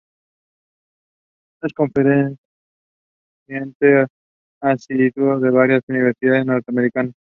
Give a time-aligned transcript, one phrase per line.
[1.61, 2.39] Es conferenciante
[4.59, 7.21] asiduo en varias universidades norteamericanas, europeas.